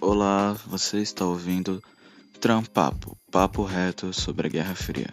[0.00, 1.82] Olá, você está ouvindo
[2.40, 5.12] Trampapo, papo reto sobre a Guerra Fria.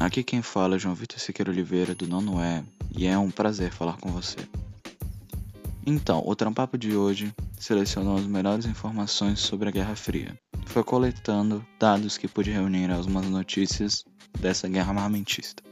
[0.00, 2.64] Aqui quem fala é João Vitor Siqueira Oliveira do Nono É
[2.96, 4.38] e é um prazer falar com você.
[5.86, 10.36] Então, o Trampapo de hoje selecionou as melhores informações sobre a Guerra Fria.
[10.66, 14.04] Foi coletando dados que pude reunir algumas notícias
[14.40, 15.62] dessa guerra armamentista.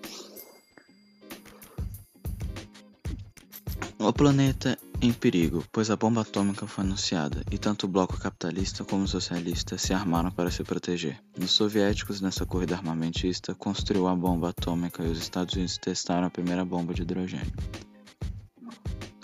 [3.99, 8.85] O planeta em perigo, pois a bomba atômica foi anunciada e tanto o bloco capitalista
[8.85, 11.19] como o socialista se armaram para se proteger.
[11.37, 16.31] Os soviéticos, nessa corrida armamentista, construíram a bomba atômica e os Estados Unidos testaram a
[16.31, 17.53] primeira bomba de hidrogênio.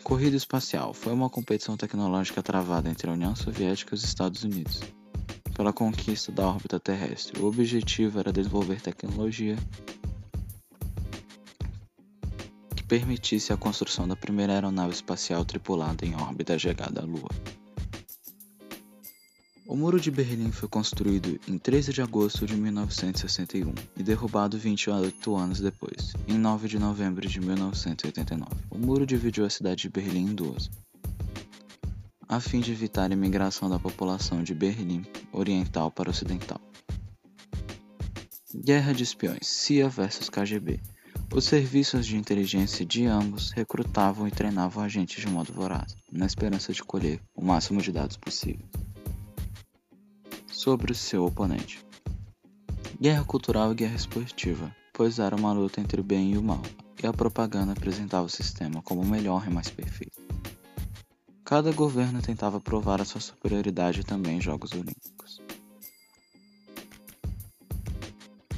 [0.02, 4.80] Corrida espacial foi uma competição tecnológica travada entre a União Soviética e os Estados Unidos
[5.54, 7.40] pela conquista da órbita terrestre.
[7.40, 9.56] O objetivo era desenvolver tecnologia
[12.88, 17.28] permitisse a construção da primeira aeronave espacial tripulada em órbita chegada à Lua.
[19.66, 25.36] O Muro de Berlim foi construído em 13 de agosto de 1961 e derrubado 28
[25.36, 28.50] anos depois, em 9 de novembro de 1989.
[28.70, 30.70] O muro dividiu a cidade de Berlim em duas,
[32.26, 36.60] a fim de evitar a imigração da população de Berlim Oriental para Ocidental.
[38.54, 40.80] Guerra de Espiões CIA versus KGB
[41.34, 46.72] os serviços de inteligência de ambos recrutavam e treinavam agentes de modo voraz, na esperança
[46.72, 48.66] de colher o máximo de dados possível
[50.58, 51.86] sobre o seu oponente.
[53.00, 56.60] Guerra cultural e guerra esportiva, pois era uma luta entre o bem e o mal,
[57.00, 60.20] e a propaganda apresentava o sistema como o melhor e mais perfeito.
[61.44, 65.40] Cada governo tentava provar a sua superioridade também em Jogos Olímpicos.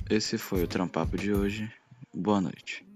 [0.09, 1.71] Esse foi o Trampapo de hoje.
[2.21, 2.90] Boa noite.